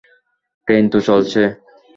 [0.67, 1.41] Train তো চলছে।